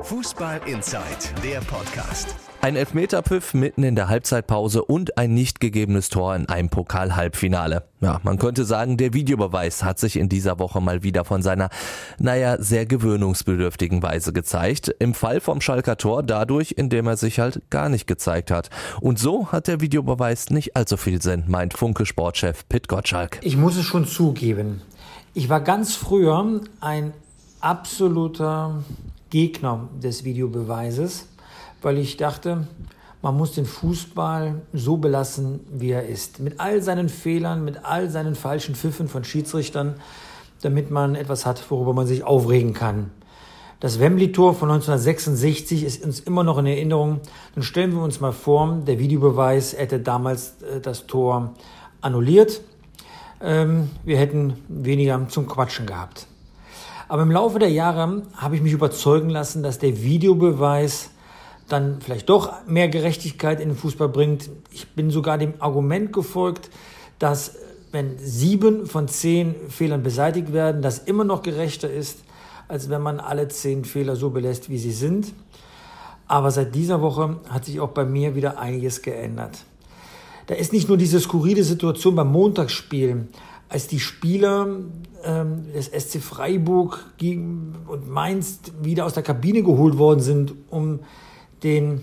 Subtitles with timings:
[0.00, 1.02] Fußball Inside,
[1.44, 2.34] der Podcast.
[2.60, 7.84] Ein Elfmeterpfiff mitten in der Halbzeitpause und ein nicht gegebenes Tor in einem Pokal-Halbfinale.
[8.00, 11.68] Ja, man könnte sagen, der Videobeweis hat sich in dieser Woche mal wieder von seiner,
[12.18, 14.94] naja, sehr gewöhnungsbedürftigen Weise gezeigt.
[14.98, 18.70] Im Fall vom Schalker Tor dadurch, indem er sich halt gar nicht gezeigt hat.
[19.00, 23.40] Und so hat der Videobeweis nicht allzu viel Sinn, meint Funke-Sportchef Pit Gottschalk.
[23.42, 24.82] Ich muss es schon zugeben.
[25.34, 27.12] Ich war ganz früher ein
[27.60, 28.82] absoluter
[29.32, 31.26] Gegner des Videobeweises,
[31.80, 32.66] weil ich dachte,
[33.22, 36.38] man muss den Fußball so belassen, wie er ist.
[36.38, 39.94] Mit all seinen Fehlern, mit all seinen falschen Pfiffen von Schiedsrichtern,
[40.60, 43.10] damit man etwas hat, worüber man sich aufregen kann.
[43.80, 47.20] Das Wembley-Tor von 1966 ist uns immer noch in Erinnerung.
[47.54, 51.54] Dann stellen wir uns mal vor, der Videobeweis hätte damals äh, das Tor
[52.02, 52.60] annulliert.
[53.40, 56.26] Ähm, wir hätten weniger zum Quatschen gehabt.
[57.08, 61.10] Aber im Laufe der Jahre habe ich mich überzeugen lassen, dass der Videobeweis
[61.68, 64.50] dann vielleicht doch mehr Gerechtigkeit in den Fußball bringt.
[64.70, 66.70] Ich bin sogar dem Argument gefolgt,
[67.18, 67.56] dass
[67.92, 72.20] wenn sieben von zehn Fehlern beseitigt werden, das immer noch gerechter ist,
[72.68, 75.32] als wenn man alle zehn Fehler so belässt, wie sie sind.
[76.26, 79.58] Aber seit dieser Woche hat sich auch bei mir wieder einiges geändert.
[80.46, 83.28] Da ist nicht nur diese skurrile Situation beim Montagsspiel,
[83.72, 84.66] als die Spieler
[85.24, 91.00] ähm, des SC Freiburg gegen, und Mainz wieder aus der Kabine geholt worden sind, um
[91.62, 92.02] den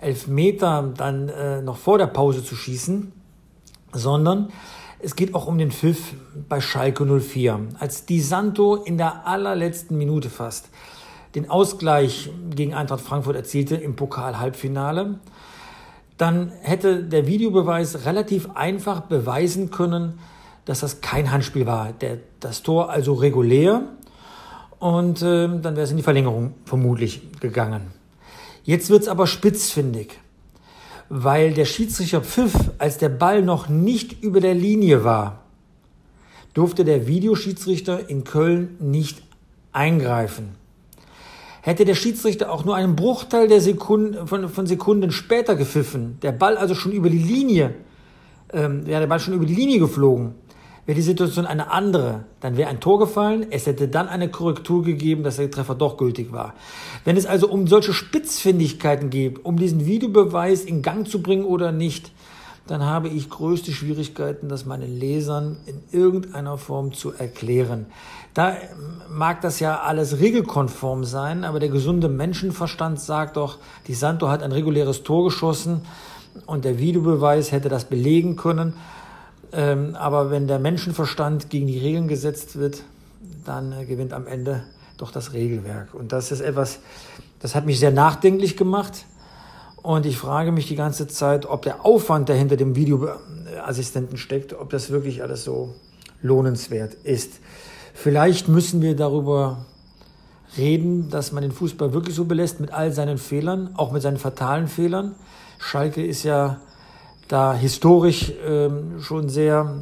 [0.00, 3.10] Elfmeter dann äh, noch vor der Pause zu schießen,
[3.92, 4.50] sondern
[4.98, 6.12] es geht auch um den Pfiff
[6.46, 7.58] bei Schalke 04.
[7.78, 10.68] Als Di Santo in der allerletzten Minute fast
[11.34, 15.18] den Ausgleich gegen Eintracht Frankfurt erzielte im Pokal-Halbfinale,
[16.18, 20.18] dann hätte der Videobeweis relativ einfach beweisen können,
[20.68, 21.94] dass das kein Handspiel war.
[21.94, 23.84] Der, das Tor also regulär
[24.78, 27.86] und äh, dann wäre es in die Verlängerung vermutlich gegangen.
[28.64, 30.18] Jetzt wird es aber spitzfindig,
[31.08, 35.40] weil der Schiedsrichter pfiff, als der Ball noch nicht über der Linie war,
[36.52, 39.22] durfte der Videoschiedsrichter in Köln nicht
[39.72, 40.50] eingreifen.
[41.62, 46.32] Hätte der Schiedsrichter auch nur einen Bruchteil der Sekunden, von, von Sekunden später gepfiffen, der
[46.32, 47.74] Ball also schon über die Linie,
[48.52, 50.34] ähm, wäre der Ball schon über die Linie geflogen,
[50.88, 54.82] Wäre die Situation eine andere, dann wäre ein Tor gefallen, es hätte dann eine Korrektur
[54.82, 56.54] gegeben, dass der Treffer doch gültig war.
[57.04, 61.72] Wenn es also um solche Spitzfindigkeiten geht, um diesen Videobeweis in Gang zu bringen oder
[61.72, 62.10] nicht,
[62.68, 67.84] dann habe ich größte Schwierigkeiten, das meinen Lesern in irgendeiner Form zu erklären.
[68.32, 68.56] Da
[69.10, 74.42] mag das ja alles regelkonform sein, aber der gesunde Menschenverstand sagt doch, die Santo hat
[74.42, 75.82] ein reguläres Tor geschossen
[76.46, 78.72] und der Videobeweis hätte das belegen können.
[79.52, 82.82] Ähm, aber wenn der Menschenverstand gegen die Regeln gesetzt wird,
[83.44, 84.64] dann äh, gewinnt am Ende
[84.98, 85.94] doch das Regelwerk.
[85.94, 86.80] Und das ist etwas,
[87.40, 89.04] das hat mich sehr nachdenklich gemacht.
[89.82, 94.52] Und ich frage mich die ganze Zeit, ob der Aufwand, der hinter dem Videoassistenten steckt,
[94.52, 95.74] ob das wirklich alles so
[96.20, 97.40] lohnenswert ist.
[97.94, 99.66] Vielleicht müssen wir darüber
[100.56, 104.16] reden, dass man den Fußball wirklich so belässt mit all seinen Fehlern, auch mit seinen
[104.16, 105.14] fatalen Fehlern.
[105.58, 106.60] Schalke ist ja
[107.28, 109.74] da historisch ähm, schon sehr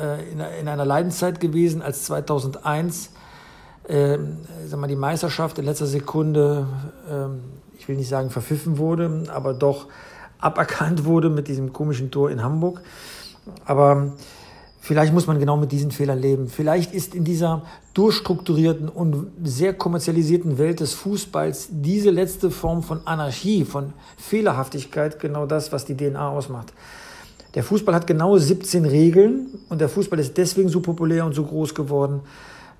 [0.00, 3.10] äh, in, in, einer Leidenszeit gewesen, als 2001
[3.88, 4.18] äh,
[4.66, 6.66] sag mal, die Meisterschaft in letzter Sekunde,
[7.10, 9.88] äh, ich will nicht sagen verpfiffen wurde, aber doch
[10.38, 12.80] aberkannt wurde mit diesem komischen Tor in Hamburg.
[13.66, 14.12] Aber
[14.84, 16.46] Vielleicht muss man genau mit diesen Fehlern leben.
[16.46, 17.62] Vielleicht ist in dieser
[17.94, 25.46] durchstrukturierten und sehr kommerzialisierten Welt des Fußballs diese letzte Form von Anarchie, von Fehlerhaftigkeit genau
[25.46, 26.74] das, was die DNA ausmacht.
[27.54, 31.44] Der Fußball hat genau 17 Regeln und der Fußball ist deswegen so populär und so
[31.46, 32.20] groß geworden,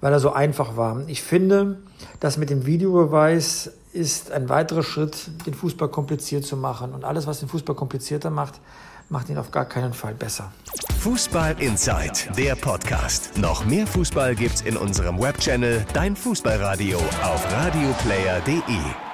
[0.02, 1.04] weil er so einfach war.
[1.06, 1.78] Ich finde,
[2.20, 6.92] dass mit dem Videobeweis ist ein weiterer Schritt, den Fußball kompliziert zu machen.
[6.92, 8.60] Und alles, was den Fußball komplizierter macht,
[9.08, 10.52] macht ihn auf gar keinen Fall besser.
[11.00, 13.36] Fußball Inside, der Podcast.
[13.36, 19.13] Noch mehr Fußball gibt's in unserem Webchannel Dein Fußballradio auf radioplayer.de.